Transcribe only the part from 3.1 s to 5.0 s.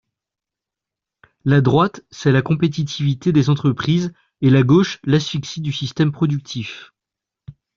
des entreprises et la gauche,